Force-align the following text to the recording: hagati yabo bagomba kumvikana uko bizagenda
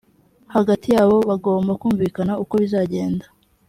hagati 0.55 0.87
yabo 0.95 1.17
bagomba 1.29 1.71
kumvikana 1.81 2.33
uko 2.43 2.53
bizagenda 2.61 3.25